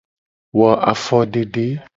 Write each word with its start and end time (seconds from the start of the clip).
Wo 0.57 0.67
afodede. 0.91 1.65